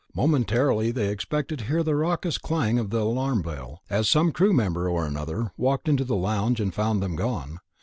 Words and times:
Momentarily 0.15 0.89
they 0.89 1.09
expected 1.09 1.59
to 1.59 1.65
hear 1.65 1.83
the 1.83 1.93
raucous 1.95 2.39
clang 2.39 2.79
of 2.79 2.89
the 2.89 3.01
alarm 3.01 3.43
bell, 3.43 3.83
as 3.87 4.09
some 4.09 4.31
crew 4.31 4.51
member 4.51 4.89
or 4.89 5.05
another 5.05 5.51
walked 5.57 5.87
into 5.87 6.03
the 6.03 6.15
lounge 6.15 6.59
and 6.59 6.73
found 6.73 7.03
them 7.03 7.15
gone. 7.15 7.59